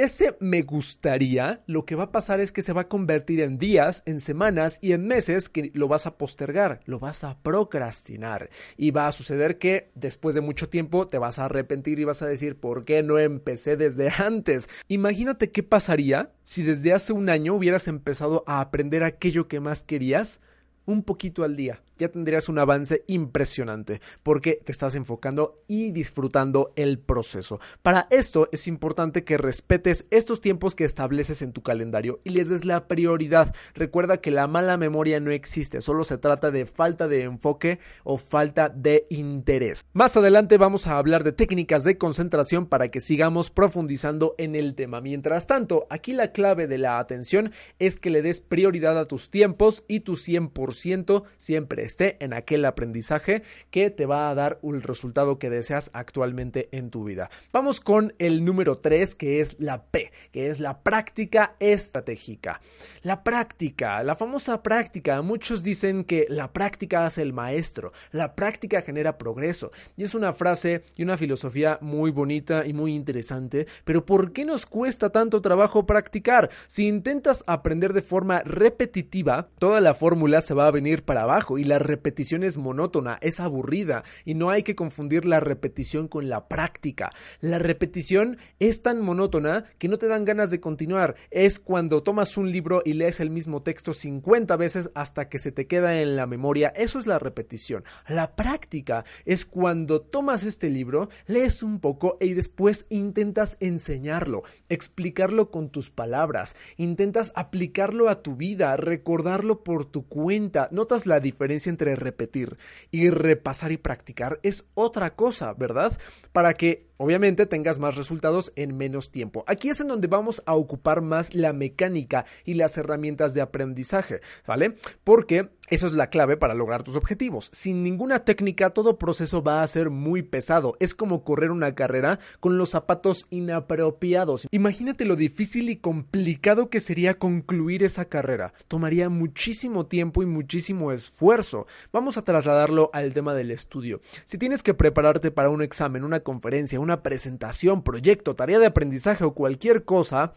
ese 0.00 0.36
me 0.40 0.62
gustaría, 0.62 1.62
lo 1.66 1.84
que 1.84 1.94
va 1.94 2.04
a 2.04 2.12
pasar 2.12 2.40
es 2.40 2.52
que 2.52 2.62
se 2.62 2.72
va 2.72 2.82
a 2.82 2.88
convertir 2.88 3.40
en 3.40 3.58
días, 3.58 4.02
en 4.06 4.20
semanas 4.20 4.78
y 4.80 4.92
en 4.92 5.06
meses 5.06 5.48
que 5.48 5.70
lo 5.74 5.88
vas 5.88 6.06
a 6.06 6.16
postergar, 6.16 6.80
lo 6.84 6.98
vas 6.98 7.24
a 7.24 7.38
procrastinar. 7.42 8.50
Y 8.76 8.92
va 8.92 9.06
a 9.06 9.12
suceder 9.12 9.58
que 9.58 9.90
después 9.94 10.34
de 10.34 10.40
mucho 10.40 10.68
tiempo 10.68 11.08
te 11.08 11.18
vas 11.18 11.38
a 11.38 11.46
arrepentir 11.46 11.98
y 11.98 12.04
vas 12.04 12.22
a 12.22 12.26
decir, 12.26 12.58
¿por 12.60 12.84
qué 12.84 13.02
no 13.02 13.18
empecé 13.18 13.76
desde 13.76 14.10
antes? 14.18 14.68
Imagínate 14.88 15.50
qué 15.50 15.62
pasaría 15.62 16.32
si 16.42 16.62
desde 16.62 16.92
hace 16.92 17.12
un 17.12 17.28
año 17.28 17.54
hubieras 17.54 17.88
empezado 17.88 18.44
a 18.46 18.60
aprender 18.60 19.02
aquello 19.02 19.48
que 19.48 19.60
más 19.60 19.82
querías 19.82 20.40
un 20.86 21.02
poquito 21.02 21.44
al 21.44 21.56
día 21.56 21.82
ya 21.98 22.08
tendrías 22.08 22.48
un 22.48 22.58
avance 22.58 23.04
impresionante 23.06 24.00
porque 24.22 24.60
te 24.64 24.72
estás 24.72 24.94
enfocando 24.94 25.62
y 25.66 25.90
disfrutando 25.90 26.72
el 26.76 26.98
proceso. 26.98 27.60
Para 27.82 28.06
esto 28.10 28.48
es 28.52 28.66
importante 28.66 29.24
que 29.24 29.36
respetes 29.36 30.06
estos 30.10 30.40
tiempos 30.40 30.74
que 30.74 30.84
estableces 30.84 31.42
en 31.42 31.52
tu 31.52 31.62
calendario 31.62 32.20
y 32.24 32.30
les 32.30 32.48
des 32.48 32.64
la 32.64 32.88
prioridad. 32.88 33.54
Recuerda 33.74 34.18
que 34.18 34.30
la 34.30 34.46
mala 34.46 34.76
memoria 34.76 35.20
no 35.20 35.30
existe, 35.30 35.80
solo 35.80 36.04
se 36.04 36.18
trata 36.18 36.50
de 36.50 36.66
falta 36.66 37.08
de 37.08 37.22
enfoque 37.22 37.78
o 38.04 38.16
falta 38.16 38.68
de 38.68 39.06
interés. 39.10 39.82
Más 39.92 40.16
adelante 40.16 40.58
vamos 40.58 40.86
a 40.86 40.98
hablar 40.98 41.24
de 41.24 41.32
técnicas 41.32 41.84
de 41.84 41.98
concentración 41.98 42.66
para 42.66 42.90
que 42.90 43.00
sigamos 43.00 43.50
profundizando 43.50 44.34
en 44.38 44.54
el 44.54 44.74
tema. 44.74 45.00
Mientras 45.00 45.46
tanto, 45.46 45.86
aquí 45.90 46.12
la 46.12 46.32
clave 46.32 46.66
de 46.66 46.78
la 46.78 46.98
atención 46.98 47.52
es 47.78 47.98
que 47.98 48.10
le 48.10 48.22
des 48.22 48.40
prioridad 48.40 48.98
a 48.98 49.08
tus 49.08 49.30
tiempos 49.30 49.84
y 49.88 50.00
tu 50.00 50.12
100% 50.12 51.24
siempre 51.36 51.84
esté 51.88 52.22
en 52.24 52.32
aquel 52.32 52.64
aprendizaje 52.64 53.42
que 53.70 53.90
te 53.90 54.06
va 54.06 54.30
a 54.30 54.34
dar 54.34 54.60
el 54.62 54.82
resultado 54.82 55.38
que 55.38 55.50
deseas 55.50 55.90
actualmente 55.92 56.68
en 56.72 56.90
tu 56.90 57.04
vida. 57.04 57.30
Vamos 57.52 57.80
con 57.80 58.14
el 58.18 58.44
número 58.44 58.78
3 58.78 59.14
que 59.14 59.40
es 59.40 59.58
la 59.58 59.82
P, 59.82 60.12
que 60.32 60.48
es 60.48 60.60
la 60.60 60.82
práctica 60.82 61.54
estratégica. 61.58 62.60
La 63.02 63.24
práctica, 63.24 64.02
la 64.02 64.14
famosa 64.14 64.62
práctica, 64.62 65.20
muchos 65.22 65.62
dicen 65.62 66.04
que 66.04 66.26
la 66.28 66.52
práctica 66.52 67.04
hace 67.04 67.22
el 67.22 67.32
maestro, 67.32 67.92
la 68.12 68.34
práctica 68.34 68.82
genera 68.82 69.18
progreso 69.18 69.72
y 69.96 70.04
es 70.04 70.14
una 70.14 70.32
frase 70.32 70.82
y 70.96 71.02
una 71.02 71.16
filosofía 71.16 71.78
muy 71.80 72.10
bonita 72.10 72.66
y 72.66 72.72
muy 72.72 72.94
interesante, 72.94 73.66
pero 73.84 74.04
¿por 74.04 74.32
qué 74.32 74.44
nos 74.44 74.66
cuesta 74.66 75.10
tanto 75.10 75.40
trabajo 75.40 75.86
practicar? 75.86 76.50
Si 76.66 76.86
intentas 76.86 77.44
aprender 77.46 77.92
de 77.92 78.02
forma 78.02 78.42
repetitiva, 78.44 79.48
toda 79.58 79.80
la 79.80 79.94
fórmula 79.94 80.40
se 80.40 80.54
va 80.54 80.66
a 80.66 80.72
venir 80.72 81.04
para 81.04 81.22
abajo 81.22 81.58
y 81.58 81.64
la 81.64 81.77
repetición 81.78 82.44
es 82.44 82.58
monótona, 82.58 83.18
es 83.20 83.40
aburrida 83.40 84.04
y 84.24 84.34
no 84.34 84.50
hay 84.50 84.62
que 84.62 84.74
confundir 84.74 85.24
la 85.24 85.40
repetición 85.40 86.08
con 86.08 86.28
la 86.28 86.48
práctica. 86.48 87.12
La 87.40 87.58
repetición 87.58 88.38
es 88.58 88.82
tan 88.82 89.00
monótona 89.00 89.64
que 89.78 89.88
no 89.88 89.98
te 89.98 90.08
dan 90.08 90.24
ganas 90.24 90.50
de 90.50 90.60
continuar. 90.60 91.16
Es 91.30 91.58
cuando 91.58 92.02
tomas 92.02 92.36
un 92.36 92.50
libro 92.50 92.82
y 92.84 92.94
lees 92.94 93.20
el 93.20 93.30
mismo 93.30 93.62
texto 93.62 93.92
50 93.92 94.56
veces 94.56 94.90
hasta 94.94 95.28
que 95.28 95.38
se 95.38 95.52
te 95.52 95.66
queda 95.66 96.00
en 96.00 96.16
la 96.16 96.26
memoria. 96.26 96.68
Eso 96.68 96.98
es 96.98 97.06
la 97.06 97.18
repetición. 97.18 97.84
La 98.08 98.34
práctica 98.34 99.04
es 99.24 99.46
cuando 99.46 100.00
tomas 100.00 100.44
este 100.44 100.70
libro, 100.70 101.08
lees 101.26 101.62
un 101.62 101.80
poco 101.80 102.16
y 102.20 102.34
después 102.34 102.86
intentas 102.88 103.56
enseñarlo, 103.60 104.42
explicarlo 104.68 105.50
con 105.50 105.70
tus 105.70 105.90
palabras, 105.90 106.56
intentas 106.76 107.32
aplicarlo 107.34 108.08
a 108.08 108.22
tu 108.22 108.36
vida, 108.36 108.76
recordarlo 108.76 109.62
por 109.62 109.84
tu 109.84 110.06
cuenta. 110.06 110.68
¿Notas 110.72 111.06
la 111.06 111.20
diferencia 111.20 111.67
entre 111.68 111.96
repetir 111.96 112.58
y 112.90 113.10
repasar 113.10 113.72
y 113.72 113.76
practicar 113.76 114.40
es 114.42 114.66
otra 114.74 115.14
cosa, 115.14 115.52
¿verdad? 115.54 115.96
Para 116.32 116.54
que 116.54 116.87
obviamente 116.98 117.46
tengas 117.46 117.78
más 117.78 117.96
resultados 117.96 118.52
en 118.54 118.76
menos 118.76 119.10
tiempo. 119.10 119.44
Aquí 119.46 119.70
es 119.70 119.80
en 119.80 119.88
donde 119.88 120.08
vamos 120.08 120.42
a 120.46 120.54
ocupar 120.54 121.00
más 121.00 121.34
la 121.34 121.52
mecánica 121.52 122.26
y 122.44 122.54
las 122.54 122.76
herramientas 122.76 123.32
de 123.32 123.40
aprendizaje, 123.40 124.20
¿vale? 124.46 124.74
Porque 125.02 125.48
eso 125.70 125.86
es 125.86 125.92
la 125.92 126.08
clave 126.08 126.38
para 126.38 126.54
lograr 126.54 126.82
tus 126.82 126.96
objetivos. 126.96 127.50
Sin 127.52 127.82
ninguna 127.82 128.20
técnica, 128.20 128.70
todo 128.70 128.98
proceso 128.98 129.42
va 129.42 129.62
a 129.62 129.66
ser 129.66 129.90
muy 129.90 130.22
pesado. 130.22 130.76
Es 130.80 130.94
como 130.94 131.24
correr 131.24 131.50
una 131.50 131.74
carrera 131.74 132.18
con 132.40 132.56
los 132.56 132.70
zapatos 132.70 133.26
inapropiados. 133.28 134.46
Imagínate 134.50 135.04
lo 135.04 135.14
difícil 135.14 135.68
y 135.68 135.76
complicado 135.76 136.70
que 136.70 136.80
sería 136.80 137.18
concluir 137.18 137.84
esa 137.84 138.06
carrera. 138.06 138.54
Tomaría 138.66 139.10
muchísimo 139.10 139.86
tiempo 139.86 140.22
y 140.22 140.26
muchísimo 140.26 140.90
esfuerzo. 140.90 141.66
Vamos 141.92 142.16
a 142.16 142.22
trasladarlo 142.22 142.88
al 142.94 143.12
tema 143.12 143.34
del 143.34 143.50
estudio. 143.50 144.00
Si 144.24 144.38
tienes 144.38 144.62
que 144.62 144.74
prepararte 144.74 145.30
para 145.30 145.50
un 145.50 145.62
examen, 145.62 146.02
una 146.02 146.20
conferencia, 146.20 146.80
una 146.88 147.02
presentación, 147.02 147.82
proyecto, 147.82 148.34
tarea 148.34 148.58
de 148.58 148.66
aprendizaje 148.66 149.24
o 149.24 149.34
cualquier 149.34 149.84
cosa, 149.84 150.32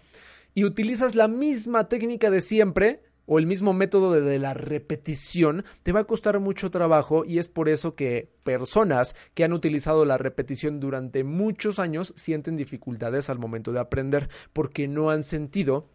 y 0.54 0.66
utilizas 0.66 1.16
la 1.16 1.30
misma 1.30 1.88
técnica 1.88 2.30
de 2.30 2.42
siempre, 2.42 3.02
o 3.26 3.40
el 3.40 3.46
mismo 3.46 3.72
método 3.72 4.12
de 4.12 4.40
la 4.40 4.54
repetición 4.54 5.64
te 5.84 5.94
va 5.94 6.02
a 6.02 6.06
costar 6.06 6.40
mucho 6.42 6.70
trabajo 6.70 7.24
y 7.24 7.38
es 7.38 7.48
por 7.48 7.70
eso 7.70 7.96
que 7.96 8.30
personas 8.44 9.16
que 9.34 9.46
han 9.46 9.54
utilizado 9.54 10.04
la 10.04 10.18
repetición 10.18 10.82
durante 10.82 11.24
muchos 11.24 11.80
años 11.80 12.14
sienten 12.18 12.58
dificultades 12.58 13.30
al 13.30 13.40
momento 13.40 13.72
de 13.72 13.80
aprender 13.80 14.28
porque 14.52 14.90
no 14.90 15.12
han 15.12 15.24
sentido 15.24 15.88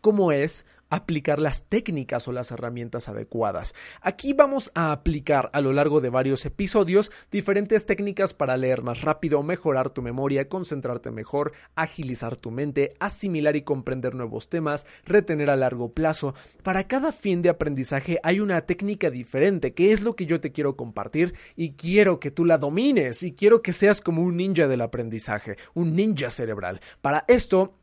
cómo 0.00 0.32
es 0.32 0.66
aplicar 0.92 1.38
las 1.38 1.64
técnicas 1.70 2.28
o 2.28 2.32
las 2.32 2.50
herramientas 2.50 3.08
adecuadas. 3.08 3.74
Aquí 4.02 4.34
vamos 4.34 4.70
a 4.74 4.92
aplicar 4.92 5.48
a 5.54 5.62
lo 5.62 5.72
largo 5.72 6.02
de 6.02 6.10
varios 6.10 6.44
episodios 6.44 7.10
diferentes 7.30 7.86
técnicas 7.86 8.34
para 8.34 8.58
leer 8.58 8.82
más 8.82 9.00
rápido, 9.00 9.42
mejorar 9.42 9.88
tu 9.88 10.02
memoria, 10.02 10.50
concentrarte 10.50 11.10
mejor, 11.10 11.52
agilizar 11.74 12.36
tu 12.36 12.50
mente, 12.50 12.92
asimilar 13.00 13.56
y 13.56 13.62
comprender 13.62 14.14
nuevos 14.14 14.50
temas, 14.50 14.86
retener 15.06 15.48
a 15.48 15.56
largo 15.56 15.92
plazo. 15.92 16.34
Para 16.62 16.86
cada 16.86 17.10
fin 17.10 17.40
de 17.40 17.48
aprendizaje 17.48 18.20
hay 18.22 18.40
una 18.40 18.60
técnica 18.60 19.08
diferente, 19.08 19.72
que 19.72 19.92
es 19.92 20.02
lo 20.02 20.14
que 20.14 20.26
yo 20.26 20.40
te 20.42 20.52
quiero 20.52 20.76
compartir 20.76 21.34
y 21.56 21.72
quiero 21.72 22.20
que 22.20 22.30
tú 22.30 22.44
la 22.44 22.58
domines 22.58 23.22
y 23.22 23.32
quiero 23.32 23.62
que 23.62 23.72
seas 23.72 24.02
como 24.02 24.20
un 24.20 24.36
ninja 24.36 24.68
del 24.68 24.82
aprendizaje, 24.82 25.56
un 25.72 25.96
ninja 25.96 26.28
cerebral. 26.28 26.80
Para 27.00 27.24
esto 27.28 27.78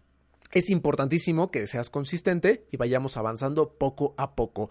es 0.52 0.70
importantísimo 0.70 1.52
que 1.52 1.68
seas 1.68 1.90
consistente 1.90 2.66
y 2.72 2.78
vayamos 2.78 3.18
avanzando 3.18 3.78
poco 3.78 4.14
a 4.18 4.36
poco. 4.36 4.70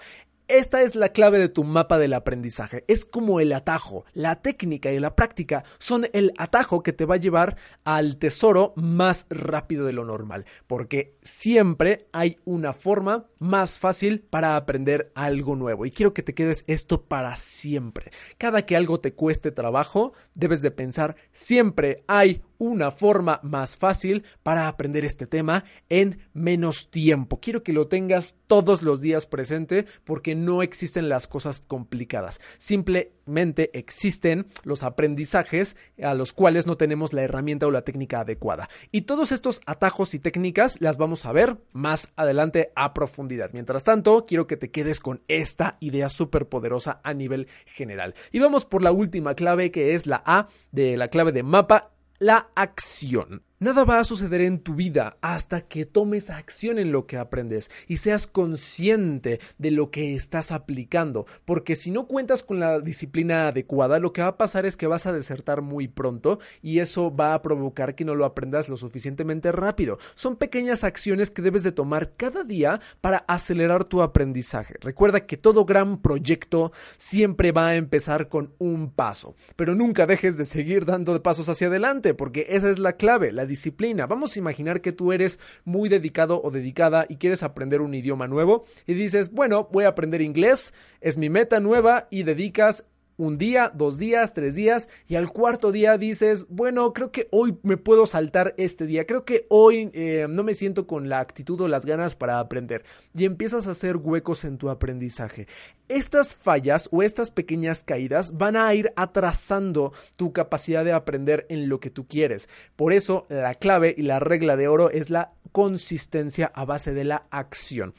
Esta 0.49 0.81
es 0.81 0.95
la 0.95 1.11
clave 1.11 1.39
de 1.39 1.51
tu 1.51 1.63
mapa 1.63 1.99
del 1.99 2.15
aprendizaje. 2.15 2.83
Es 2.89 3.05
como 3.05 3.39
el 3.39 3.53
atajo. 3.53 4.07
La 4.15 4.41
técnica 4.41 4.91
y 4.91 4.99
la 4.99 5.15
práctica 5.15 5.63
son 5.79 6.07
el 6.15 6.33
atajo 6.39 6.83
que 6.83 6.95
te 6.95 7.05
va 7.05 7.17
a 7.17 7.19
llevar 7.19 7.59
al 7.85 8.17
tesoro 8.17 8.73
más 8.75 9.27
rápido 9.29 9.85
de 9.85 9.93
lo 9.93 10.07
normal. 10.07 10.47
Porque 10.67 11.19
siempre 11.21 12.07
hay 12.13 12.39
una 12.47 12.73
forma 12.73 13.27
más 13.39 13.79
fácil 13.79 14.21
para 14.21 14.57
aprender 14.57 15.13
algo 15.15 15.55
nuevo. 15.55 15.85
Y 15.85 15.91
quiero 15.91 16.15
que 16.15 16.23
te 16.23 16.33
quedes 16.33 16.65
esto 16.67 17.03
para 17.03 17.37
siempre. 17.37 18.11
Cada 18.39 18.65
que 18.65 18.75
algo 18.75 19.01
te 19.01 19.13
cueste 19.13 19.53
trabajo, 19.53 20.15
debes 20.35 20.63
de 20.63 20.71
pensar, 20.71 21.17
siempre 21.31 22.05
hay 22.07 22.41
una 22.59 22.91
forma 22.91 23.41
más 23.43 23.77
fácil 23.77 24.25
para 24.43 24.69
aprender 24.69 25.05
este 25.05 25.27
tema 25.27 25.65
en 25.89 26.19
menos 26.35 26.91
tiempo. 26.91 27.41
Quiero 27.41 27.63
que 27.63 27.73
lo 27.73 27.89
tengas 27.89 28.37
todos 28.47 28.83
los 28.83 29.01
días 29.01 29.27
presente 29.27 29.87
porque 30.05 30.35
no 30.35 30.63
existen 30.63 31.09
las 31.09 31.27
cosas 31.27 31.61
complicadas. 31.61 32.41
Simplemente 32.59 33.71
existen 33.79 34.47
los 34.65 34.83
aprendizajes 34.83 35.77
a 36.03 36.15
los 36.15 36.33
cuales 36.33 36.67
no 36.67 36.77
tenemos 36.77 37.13
la 37.13 37.23
herramienta 37.23 37.67
o 37.67 37.71
la 37.71 37.83
técnica 37.83 38.21
adecuada. 38.21 38.69
Y 38.91 39.03
todos 39.03 39.33
estos 39.33 39.61
atajos 39.67 40.15
y 40.15 40.19
técnicas 40.19 40.81
las 40.81 40.99
vamos 40.99 41.27
a 41.27 41.33
ver 41.33 41.57
más 41.73 42.13
adelante 42.17 42.73
a 42.75 42.93
profundidad. 42.95 43.51
Mientras 43.53 43.85
tanto, 43.85 44.27
quiero 44.27 44.47
que 44.47 44.57
te 44.57 44.71
quedes 44.71 45.01
con 45.01 45.23
esta 45.29 45.77
idea 45.81 46.09
súper 46.09 46.49
poderosa 46.49 47.01
a 47.05 47.15
nivel 47.15 47.49
general. 47.67 48.15
Y 48.33 48.41
vamos 48.41 48.65
por 48.65 48.83
la 48.83 48.93
última 48.93 49.35
clave 49.35 49.71
que 49.71 49.95
es 49.95 50.07
la 50.07 50.23
A 50.25 50.49
de 50.73 50.97
la 50.97 51.09
clave 51.09 51.33
de 51.33 51.43
mapa 51.43 51.91
la 52.19 52.49
acción. 52.55 53.43
Nada 53.61 53.83
va 53.83 53.99
a 53.99 54.05
suceder 54.05 54.43
en 54.43 54.61
tu 54.61 54.77
vida 54.77 55.17
hasta 55.21 55.63
que 55.63 55.85
tomes 55.85 56.31
acción 56.31 56.79
en 56.79 56.93
lo 56.93 57.09
que 57.09 57.17
aprendes 57.17 57.73
y 57.89 57.97
seas 57.97 58.29
consciente 58.29 59.41
de 59.59 59.73
lo 59.73 59.91
que 59.91 60.15
estás 60.15 60.53
aplicando, 60.53 61.27
porque 61.45 61.75
si 61.75 61.91
no 61.91 62.07
cuentas 62.07 62.45
con 62.45 62.61
la 62.61 62.79
disciplina 62.79 63.49
adecuada, 63.49 63.99
lo 63.99 64.13
que 64.13 64.23
va 64.23 64.29
a 64.29 64.39
pasar 64.39 64.65
es 64.65 64.77
que 64.77 64.87
vas 64.87 65.07
a 65.07 65.13
desertar 65.13 65.61
muy 65.61 65.89
pronto 65.89 66.39
y 66.63 66.79
eso 66.79 67.13
va 67.13 67.35
a 67.35 67.43
provocar 67.43 67.97
que 67.97 68.05
no 68.05 68.15
lo 68.15 68.27
aprendas 68.27 68.69
lo 68.69 68.77
suficientemente 68.77 69.51
rápido. 69.51 69.99
Son 70.15 70.37
pequeñas 70.37 70.85
acciones 70.85 71.33
que 71.33 71.43
debes 71.43 71.65
de 71.65 71.73
tomar 71.73 72.13
cada 72.17 72.45
día 72.45 72.81
para 73.01 73.25
acelerar 73.27 73.87
tu 73.87 74.03
aprendizaje. 74.03 74.77
Recuerda 74.81 75.27
que 75.27 75.37
todo 75.37 75.65
gran 75.65 76.01
proyecto 76.01 76.71
siempre 76.97 77.51
va 77.51 77.71
a 77.71 77.75
empezar 77.75 78.29
con 78.29 78.55
un 78.59 78.93
paso, 78.93 79.35
pero 79.57 79.75
nunca 79.75 80.07
dejes 80.07 80.39
de 80.39 80.45
seguir 80.45 80.85
dando 80.85 81.21
pasos 81.25 81.49
hacia 81.49 81.67
adelante, 81.67 82.15
porque 82.15 82.47
esa 82.51 82.71
es 82.71 82.79
la 82.79 82.93
clave, 82.93 83.33
la 83.33 83.48
disciplina. 83.49 84.07
Vamos 84.07 84.37
a 84.37 84.39
imaginar 84.39 84.81
que 84.81 84.93
tú 84.93 85.13
eres 85.13 85.41
muy 85.65 85.89
dedicado 85.89 86.41
o 86.41 86.53
dedicada 86.53 87.07
y 87.09 87.17
quieres 87.17 87.43
aprender 87.43 87.81
un 87.81 87.95
idioma 87.95 88.29
nuevo 88.29 88.65
y 88.87 88.95
dices, 88.95 89.33
bueno, 89.33 89.69
voy 89.73 89.85
a 89.85 89.89
aprender 89.89 90.23
inglés, 90.23 90.73
es 91.01 91.19
mi 91.19 91.29
meta 91.31 91.59
nueva 91.59 92.07
y 92.11 92.23
dedicas 92.23 92.87
un 93.19 93.37
día, 93.37 93.71
dos 93.75 93.99
días, 93.99 94.33
tres 94.33 94.55
días 94.55 94.89
y 95.07 95.17
al 95.17 95.31
cuarto 95.31 95.73
día 95.73 95.99
dices, 95.99 96.47
bueno, 96.49 96.93
creo 96.95 97.13
que 97.13 97.29
hoy 97.31 97.59
me 97.63 97.77
puedo 97.77 98.07
saltar 98.07 98.55
este 98.57 98.87
día, 98.87 99.07
creo 99.07 99.25
que 99.25 99.45
hoy 99.51 99.91
eh, 99.93 100.27
no 100.31 100.45
me 100.45 100.55
siento 100.55 100.87
con 100.87 101.09
la 101.09 101.19
actitud 101.19 101.61
o 101.61 101.69
las 101.69 101.85
ganas 101.85 102.15
para 102.15 102.39
aprender 102.39 102.85
y 103.15 103.25
empiezas 103.25 103.67
a 103.67 103.73
hacer 103.73 103.97
huecos 103.97 104.45
en 104.45 104.57
tu 104.57 104.71
aprendizaje. 104.71 105.47
Estas 105.89 106.35
fallas 106.35 106.89
o 106.93 107.03
estas 107.03 107.31
pequeñas 107.31 107.83
caídas 107.83 108.39
van 108.39 108.57
a 108.57 108.73
ir 108.73 108.93
atrasando 108.97 109.93
tu 110.17 110.33
capacidad 110.33 110.85
de 110.85 110.93
aprender 110.93 111.45
en 111.49 111.69
lo 111.69 111.81
que 111.81 111.91
tú 111.91 112.07
quieres. 112.07 112.49
Por 112.77 112.93
eso 112.93 113.27
la 113.29 113.55
clave 113.55 113.95
y 113.97 114.03
la 114.03 114.21
regla 114.21 114.57
de 114.57 114.69
oro 114.69 114.91
es 114.91 115.11
la 115.11 115.33
consistencia 115.51 116.53
a 116.55 116.65
base 116.65 116.95
de 116.95 117.05
la 117.05 117.27
acción. 117.31 117.95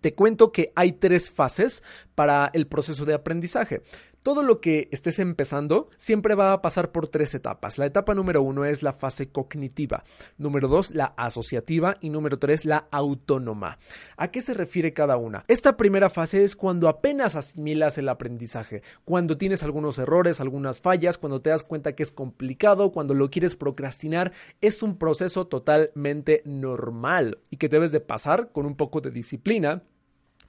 Te 0.00 0.14
cuento 0.14 0.50
que 0.50 0.72
hay 0.74 0.92
tres 0.92 1.30
fases 1.30 1.82
para 2.14 2.50
el 2.54 2.66
proceso 2.66 3.04
de 3.04 3.14
aprendizaje. 3.14 3.82
Todo 4.22 4.42
lo 4.42 4.60
que 4.60 4.88
estés 4.92 5.18
empezando 5.18 5.88
siempre 5.96 6.34
va 6.34 6.52
a 6.52 6.60
pasar 6.60 6.92
por 6.92 7.08
tres 7.08 7.34
etapas. 7.34 7.78
La 7.78 7.86
etapa 7.86 8.14
número 8.14 8.42
uno 8.42 8.66
es 8.66 8.82
la 8.82 8.92
fase 8.92 9.30
cognitiva, 9.30 10.04
número 10.36 10.68
dos 10.68 10.90
la 10.90 11.14
asociativa 11.16 11.96
y 12.02 12.10
número 12.10 12.38
tres 12.38 12.66
la 12.66 12.86
autónoma. 12.90 13.78
¿A 14.18 14.28
qué 14.28 14.42
se 14.42 14.52
refiere 14.52 14.92
cada 14.92 15.16
una? 15.16 15.44
Esta 15.48 15.78
primera 15.78 16.10
fase 16.10 16.44
es 16.44 16.54
cuando 16.54 16.88
apenas 16.88 17.34
asimilas 17.34 17.96
el 17.96 18.10
aprendizaje, 18.10 18.82
cuando 19.06 19.38
tienes 19.38 19.62
algunos 19.62 19.98
errores, 19.98 20.42
algunas 20.42 20.82
fallas, 20.82 21.16
cuando 21.16 21.40
te 21.40 21.48
das 21.48 21.64
cuenta 21.64 21.94
que 21.94 22.02
es 22.02 22.12
complicado, 22.12 22.92
cuando 22.92 23.14
lo 23.14 23.30
quieres 23.30 23.56
procrastinar, 23.56 24.32
es 24.60 24.82
un 24.82 24.98
proceso 24.98 25.46
totalmente 25.46 26.42
normal 26.44 27.38
y 27.48 27.56
que 27.56 27.70
debes 27.70 27.90
de 27.90 28.00
pasar 28.00 28.52
con 28.52 28.66
un 28.66 28.76
poco 28.76 29.00
de 29.00 29.10
disciplina 29.10 29.82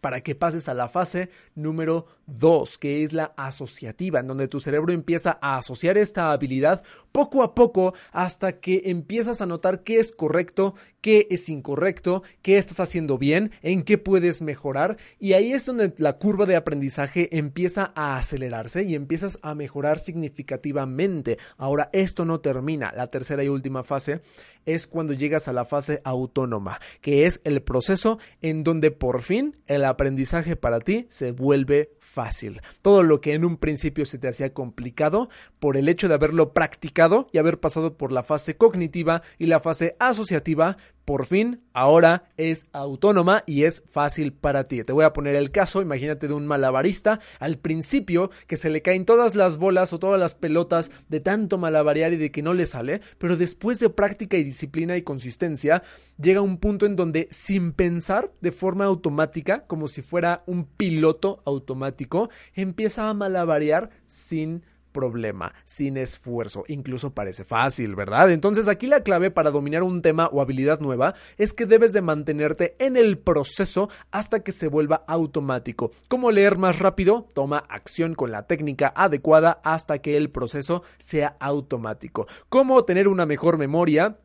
para 0.02 0.22
que 0.22 0.36
pases 0.36 0.68
a 0.68 0.74
la 0.74 0.88
fase 0.88 1.30
número 1.56 2.08
2, 2.26 2.78
que 2.78 3.04
es 3.04 3.14
la 3.14 3.34
asociativa, 3.38 4.20
en 4.20 4.28
donde 4.28 4.48
tu 4.48 4.60
cerebro 4.60 4.92
empieza 4.92 5.38
a 5.42 5.58
asociar 5.58 5.98
esta 5.98 6.32
habilidad 6.32 6.84
poco 7.12 7.44
a 7.44 7.56
poco 7.56 7.94
hasta 8.12 8.60
que 8.60 8.84
empiezas 8.86 9.42
a 9.42 9.46
notar 9.46 9.84
qué 9.84 10.00
es 10.00 10.12
correcto, 10.12 10.76
qué 11.02 11.28
es 11.30 11.48
incorrecto, 11.50 12.24
qué 12.42 12.58
estás 12.58 12.80
haciendo 12.80 13.18
bien, 13.18 13.52
en 13.62 13.84
qué 13.84 13.98
puedes 13.98 14.42
mejorar 14.42 14.98
y 15.20 15.34
ahí 15.34 15.54
es 15.54 15.66
donde 15.66 15.94
la 15.98 16.14
curva 16.14 16.46
de 16.46 16.56
aprendizaje 16.56 17.38
empieza 17.38 17.92
a 17.96 18.18
acelerarse 18.18 18.84
y 18.84 18.96
empiezas 18.96 19.40
a 19.42 19.56
mejorar 19.56 20.00
significativamente. 20.00 21.38
Ahora, 21.58 21.90
esto 21.94 22.26
no 22.26 22.40
termina. 22.40 22.92
La 22.96 23.08
tercera 23.08 23.44
y 23.44 23.50
última 23.50 23.84
fase 23.84 24.22
es 24.66 24.88
cuando 24.88 25.14
llegas 25.14 25.48
a 25.48 25.54
la 25.54 25.66
fase 25.66 26.02
autónoma, 26.04 26.80
que 27.02 27.26
es 27.26 27.42
el 27.44 27.62
proceso 27.62 28.20
en 28.42 28.64
donde 28.64 28.92
por 28.92 29.22
fin 29.22 29.58
el 29.68 29.86
aprendizaje 29.86 30.56
para 30.56 30.80
ti 30.80 31.06
se 31.10 31.32
vuelve 31.32 31.92
fácil. 32.00 32.62
Todo 32.82 33.04
lo 33.04 33.22
que 33.22 33.34
en 33.34 33.46
un 33.46 33.58
principio 33.58 34.06
se 34.06 34.18
te 34.18 34.28
hacía 34.28 34.54
complicado, 34.54 35.30
por 35.60 35.78
el 35.78 35.90
hecho 35.90 36.08
de 36.08 36.16
haberlo 36.16 36.54
practicado 36.54 37.28
y 37.32 37.38
haber 37.38 37.60
pasado 37.60 37.98
por 37.98 38.12
la 38.12 38.24
fase 38.24 38.58
cognitiva 38.58 39.22
y 39.38 39.46
la 39.46 39.60
fase 39.60 39.96
asociativa, 40.00 40.78
por 41.12 41.26
fin 41.26 41.60
ahora 41.74 42.24
es 42.38 42.68
autónoma 42.72 43.44
y 43.46 43.66
es 43.66 43.84
fácil 43.86 44.32
para 44.32 44.70
ti. 44.70 44.86
Te 44.86 44.94
voy 44.94 45.04
a 45.04 45.12
poner 45.12 45.36
el 45.36 45.52
caso, 45.52 45.82
imagínate 45.82 46.30
de 46.30 46.34
un 46.34 46.48
malabarista 46.48 47.20
al 47.42 47.58
principio 47.58 48.32
que 48.48 48.56
se 48.56 48.70
le 48.70 48.82
caen 48.82 49.04
todas 49.04 49.36
las 49.36 49.58
bolas 49.58 49.92
o 49.92 50.00
todas 50.00 50.18
las 50.18 50.36
pelotas 50.36 50.90
de 51.10 51.20
tanto 51.20 51.58
malabarear 51.58 52.14
y 52.14 52.16
de 52.16 52.32
que 52.32 52.42
no 52.42 52.54
le 52.54 52.66
sale, 52.66 53.02
pero 53.18 53.36
después 53.36 53.78
de 53.82 53.90
práctica 53.90 54.38
y 54.38 54.46
disciplina 54.46 54.96
y 54.96 55.02
consistencia 55.02 55.84
llega 56.18 56.40
un 56.40 56.60
punto 56.60 56.86
en 56.86 56.96
donde 56.96 57.28
sin 57.30 57.74
pensar 57.74 58.32
de 58.40 58.54
forma 58.54 58.86
automática, 58.86 59.66
como 59.68 59.90
si 59.90 60.02
fuera 60.02 60.44
un 60.46 60.64
piloto 60.64 61.42
automático, 61.44 62.30
empieza 62.56 63.10
a 63.10 63.14
malabarear 63.14 63.90
sin 64.06 64.64
problema, 64.92 65.54
sin 65.64 65.98
esfuerzo. 65.98 66.64
Incluso 66.68 67.14
parece 67.14 67.44
fácil, 67.44 67.96
¿verdad? 67.96 68.32
Entonces 68.32 68.68
aquí 68.68 68.88
la 68.88 69.04
clave 69.04 69.32
para 69.32 69.52
dominar 69.52 69.84
un 69.84 70.02
tema 70.02 70.28
o 70.32 70.42
habilidad 70.42 70.80
nueva 70.80 71.16
es 71.38 71.54
que 71.54 71.66
debes 71.66 71.94
de 71.94 72.02
mantenerte 72.02 72.76
en 72.80 72.98
el 72.98 73.18
proceso 73.18 73.90
hasta 74.12 74.42
que 74.42 74.52
se 74.52 74.68
vuelva 74.68 75.04
automático. 75.08 75.92
¿Cómo 76.08 76.32
leer 76.32 76.58
más 76.58 76.80
rápido? 76.80 77.28
Toma 77.34 77.64
acción 77.70 78.16
con 78.16 78.32
la 78.32 78.48
técnica 78.48 78.92
adecuada 78.96 79.62
hasta 79.64 80.00
que 80.00 80.18
el 80.18 80.30
proceso 80.30 80.84
sea 80.98 81.36
automático. 81.40 82.28
¿Cómo 82.50 82.84
tener 82.86 83.08
una 83.08 83.26
mejor 83.26 83.58
memoria? 83.58 84.18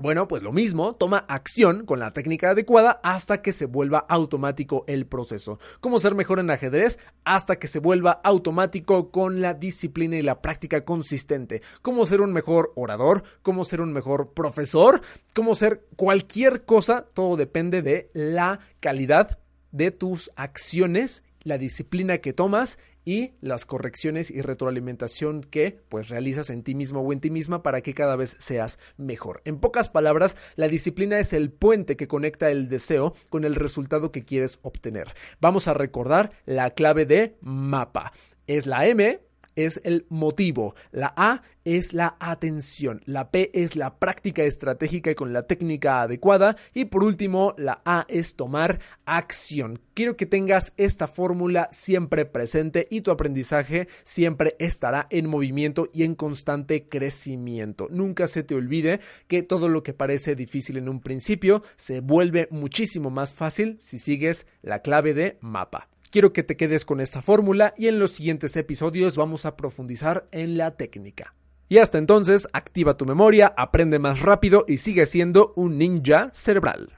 Bueno, 0.00 0.28
pues 0.28 0.44
lo 0.44 0.52
mismo, 0.52 0.94
toma 0.94 1.24
acción 1.28 1.84
con 1.84 1.98
la 1.98 2.12
técnica 2.12 2.50
adecuada 2.50 3.00
hasta 3.02 3.42
que 3.42 3.50
se 3.50 3.66
vuelva 3.66 4.06
automático 4.08 4.84
el 4.86 5.06
proceso. 5.06 5.58
¿Cómo 5.80 5.98
ser 5.98 6.14
mejor 6.14 6.38
en 6.38 6.50
ajedrez? 6.50 7.00
Hasta 7.24 7.56
que 7.56 7.66
se 7.66 7.80
vuelva 7.80 8.20
automático 8.22 9.10
con 9.10 9.40
la 9.40 9.54
disciplina 9.54 10.16
y 10.16 10.22
la 10.22 10.40
práctica 10.40 10.84
consistente. 10.84 11.62
¿Cómo 11.82 12.06
ser 12.06 12.20
un 12.20 12.32
mejor 12.32 12.72
orador? 12.76 13.24
¿Cómo 13.42 13.64
ser 13.64 13.80
un 13.80 13.92
mejor 13.92 14.34
profesor? 14.34 15.00
¿Cómo 15.34 15.56
ser 15.56 15.84
cualquier 15.96 16.64
cosa? 16.64 17.06
Todo 17.12 17.36
depende 17.36 17.82
de 17.82 18.10
la 18.14 18.60
calidad 18.78 19.40
de 19.72 19.90
tus 19.90 20.30
acciones, 20.36 21.24
la 21.42 21.58
disciplina 21.58 22.18
que 22.18 22.32
tomas 22.32 22.78
y 23.08 23.32
las 23.40 23.64
correcciones 23.64 24.30
y 24.30 24.42
retroalimentación 24.42 25.40
que 25.40 25.80
pues 25.88 26.10
realizas 26.10 26.50
en 26.50 26.62
ti 26.62 26.74
mismo 26.74 27.00
o 27.00 27.10
en 27.10 27.20
ti 27.20 27.30
misma 27.30 27.62
para 27.62 27.80
que 27.80 27.94
cada 27.94 28.16
vez 28.16 28.36
seas 28.38 28.78
mejor. 28.98 29.40
En 29.46 29.60
pocas 29.60 29.88
palabras, 29.88 30.36
la 30.56 30.68
disciplina 30.68 31.18
es 31.18 31.32
el 31.32 31.50
puente 31.50 31.96
que 31.96 32.06
conecta 32.06 32.50
el 32.50 32.68
deseo 32.68 33.14
con 33.30 33.46
el 33.46 33.54
resultado 33.54 34.12
que 34.12 34.26
quieres 34.26 34.58
obtener. 34.60 35.14
Vamos 35.40 35.68
a 35.68 35.72
recordar 35.72 36.32
la 36.44 36.72
clave 36.72 37.06
de 37.06 37.38
mapa. 37.40 38.12
Es 38.46 38.66
la 38.66 38.86
M 38.86 39.18
es 39.58 39.80
el 39.82 40.06
motivo, 40.08 40.74
la 40.92 41.12
A 41.16 41.42
es 41.64 41.92
la 41.92 42.16
atención, 42.20 43.02
la 43.04 43.30
P 43.30 43.50
es 43.52 43.76
la 43.76 43.98
práctica 43.98 44.44
estratégica 44.44 45.10
y 45.10 45.14
con 45.14 45.32
la 45.32 45.42
técnica 45.42 46.00
adecuada 46.02 46.56
y 46.72 46.86
por 46.86 47.02
último 47.02 47.54
la 47.58 47.82
A 47.84 48.06
es 48.08 48.36
tomar 48.36 48.78
acción. 49.04 49.80
Quiero 49.94 50.16
que 50.16 50.26
tengas 50.26 50.72
esta 50.76 51.08
fórmula 51.08 51.68
siempre 51.72 52.24
presente 52.24 52.86
y 52.88 53.00
tu 53.00 53.10
aprendizaje 53.10 53.88
siempre 54.04 54.54
estará 54.58 55.08
en 55.10 55.28
movimiento 55.28 55.90
y 55.92 56.04
en 56.04 56.14
constante 56.14 56.88
crecimiento. 56.88 57.88
Nunca 57.90 58.28
se 58.28 58.44
te 58.44 58.54
olvide 58.54 59.00
que 59.26 59.42
todo 59.42 59.68
lo 59.68 59.82
que 59.82 59.92
parece 59.92 60.36
difícil 60.36 60.76
en 60.76 60.88
un 60.88 61.00
principio 61.00 61.62
se 61.76 62.00
vuelve 62.00 62.48
muchísimo 62.50 63.10
más 63.10 63.34
fácil 63.34 63.78
si 63.78 63.98
sigues 63.98 64.46
la 64.62 64.82
clave 64.82 65.14
de 65.14 65.36
mapa. 65.40 65.87
Quiero 66.10 66.32
que 66.32 66.42
te 66.42 66.56
quedes 66.56 66.86
con 66.86 67.00
esta 67.00 67.20
fórmula 67.20 67.74
y 67.76 67.88
en 67.88 67.98
los 67.98 68.12
siguientes 68.12 68.56
episodios 68.56 69.16
vamos 69.16 69.44
a 69.44 69.56
profundizar 69.56 70.26
en 70.32 70.56
la 70.56 70.70
técnica. 70.76 71.34
Y 71.68 71.78
hasta 71.78 71.98
entonces, 71.98 72.48
activa 72.54 72.96
tu 72.96 73.04
memoria, 73.04 73.52
aprende 73.56 73.98
más 73.98 74.20
rápido 74.20 74.64
y 74.66 74.78
sigue 74.78 75.04
siendo 75.04 75.52
un 75.54 75.76
ninja 75.76 76.30
cerebral. 76.32 76.94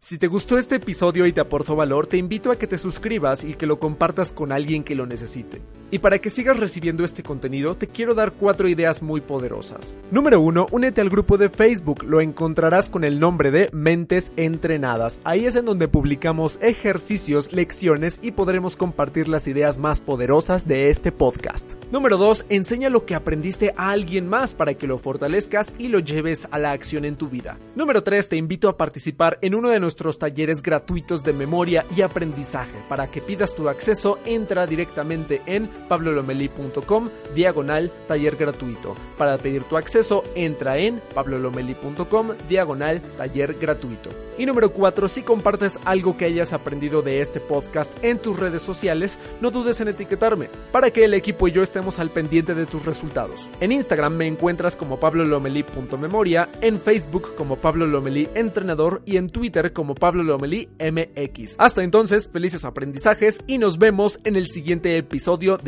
Si 0.00 0.16
te 0.16 0.28
gustó 0.28 0.56
este 0.56 0.76
episodio 0.76 1.26
y 1.26 1.32
te 1.32 1.40
aportó 1.40 1.76
valor, 1.76 2.06
te 2.06 2.16
invito 2.16 2.50
a 2.50 2.56
que 2.56 2.66
te 2.66 2.78
suscribas 2.78 3.44
y 3.44 3.54
que 3.54 3.66
lo 3.66 3.78
compartas 3.80 4.32
con 4.32 4.52
alguien 4.52 4.82
que 4.82 4.94
lo 4.94 5.04
necesite. 5.04 5.60
Y 5.90 6.00
para 6.00 6.18
que 6.18 6.28
sigas 6.28 6.60
recibiendo 6.60 7.02
este 7.02 7.22
contenido, 7.22 7.74
te 7.74 7.88
quiero 7.88 8.14
dar 8.14 8.32
cuatro 8.32 8.68
ideas 8.68 9.02
muy 9.02 9.22
poderosas. 9.22 9.96
Número 10.10 10.38
1. 10.40 10.66
Únete 10.70 11.00
al 11.00 11.08
grupo 11.08 11.38
de 11.38 11.48
Facebook, 11.48 12.04
lo 12.04 12.20
encontrarás 12.20 12.90
con 12.90 13.04
el 13.04 13.18
nombre 13.18 13.50
de 13.50 13.70
Mentes 13.72 14.32
Entrenadas. 14.36 15.18
Ahí 15.24 15.46
es 15.46 15.56
en 15.56 15.64
donde 15.64 15.88
publicamos 15.88 16.58
ejercicios, 16.60 17.54
lecciones 17.54 18.20
y 18.22 18.32
podremos 18.32 18.76
compartir 18.76 19.28
las 19.28 19.48
ideas 19.48 19.78
más 19.78 20.02
poderosas 20.02 20.68
de 20.68 20.90
este 20.90 21.10
podcast. 21.10 21.82
Número 21.90 22.18
2. 22.18 22.46
Enseña 22.50 22.90
lo 22.90 23.06
que 23.06 23.14
aprendiste 23.14 23.72
a 23.78 23.90
alguien 23.90 24.28
más 24.28 24.52
para 24.52 24.74
que 24.74 24.86
lo 24.86 24.98
fortalezcas 24.98 25.74
y 25.78 25.88
lo 25.88 26.00
lleves 26.00 26.48
a 26.50 26.58
la 26.58 26.72
acción 26.72 27.06
en 27.06 27.16
tu 27.16 27.30
vida. 27.30 27.56
Número 27.74 28.02
3. 28.02 28.28
Te 28.28 28.36
invito 28.36 28.68
a 28.68 28.76
participar 28.76 29.38
en 29.40 29.54
uno 29.54 29.70
de 29.70 29.80
nuestros 29.80 30.18
talleres 30.18 30.62
gratuitos 30.62 31.24
de 31.24 31.32
memoria 31.32 31.86
y 31.96 32.02
aprendizaje. 32.02 32.76
Para 32.90 33.06
que 33.06 33.22
pidas 33.22 33.54
tu 33.54 33.70
acceso, 33.70 34.18
entra 34.26 34.66
directamente 34.66 35.40
en 35.46 35.77
pablolomeli.com 35.88 37.10
diagonal 37.34 37.90
taller 38.06 38.36
gratuito. 38.36 38.96
Para 39.16 39.38
pedir 39.38 39.64
tu 39.64 39.76
acceso, 39.76 40.24
entra 40.34 40.78
en 40.78 41.00
pablolomeli.com 41.14 42.32
diagonal 42.48 43.00
taller 43.16 43.54
gratuito. 43.54 44.10
Y 44.38 44.46
número 44.46 44.72
4, 44.72 45.08
si 45.08 45.22
compartes 45.22 45.80
algo 45.84 46.16
que 46.16 46.24
hayas 46.24 46.52
aprendido 46.52 47.02
de 47.02 47.20
este 47.20 47.40
podcast 47.40 47.92
en 48.04 48.18
tus 48.18 48.38
redes 48.38 48.62
sociales, 48.62 49.18
no 49.40 49.50
dudes 49.50 49.80
en 49.80 49.88
etiquetarme 49.88 50.48
para 50.70 50.92
que 50.92 51.04
el 51.04 51.14
equipo 51.14 51.48
y 51.48 51.52
yo 51.52 51.62
estemos 51.62 51.98
al 51.98 52.10
pendiente 52.10 52.54
de 52.54 52.66
tus 52.66 52.86
resultados. 52.86 53.48
En 53.60 53.72
Instagram 53.72 54.14
me 54.14 54.28
encuentras 54.28 54.76
como 54.76 55.00
pablolomeli.memoria, 55.00 56.48
en 56.60 56.80
Facebook 56.80 57.34
como 57.36 57.56
Pablo 57.56 57.86
Lomelí 57.86 58.28
Entrenador 58.34 59.02
y 59.04 59.16
en 59.16 59.28
Twitter 59.30 59.72
como 59.72 59.96
Pablo 59.96 60.22
Lomelí 60.22 60.68
MX. 60.78 61.56
Hasta 61.58 61.82
entonces, 61.82 62.28
felices 62.32 62.64
aprendizajes 62.64 63.42
y 63.46 63.58
nos 63.58 63.78
vemos 63.78 64.20
en 64.24 64.36
el 64.36 64.48
siguiente 64.48 64.96
episodio 64.96 65.58
de 65.58 65.67